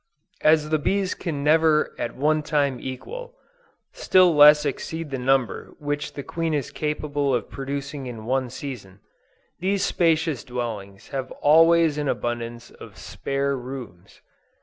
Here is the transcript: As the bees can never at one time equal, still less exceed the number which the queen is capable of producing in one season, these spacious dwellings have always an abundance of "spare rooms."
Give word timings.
As 0.41 0.71
the 0.71 0.79
bees 0.79 1.13
can 1.13 1.43
never 1.43 1.93
at 1.99 2.15
one 2.15 2.41
time 2.41 2.79
equal, 2.79 3.35
still 3.93 4.33
less 4.35 4.65
exceed 4.65 5.11
the 5.11 5.19
number 5.19 5.75
which 5.77 6.13
the 6.13 6.23
queen 6.23 6.55
is 6.55 6.71
capable 6.71 7.35
of 7.35 7.51
producing 7.51 8.07
in 8.07 8.25
one 8.25 8.49
season, 8.49 8.99
these 9.59 9.85
spacious 9.85 10.43
dwellings 10.43 11.09
have 11.09 11.29
always 11.33 11.99
an 11.99 12.07
abundance 12.07 12.71
of 12.71 12.97
"spare 12.97 13.55
rooms." 13.55 14.21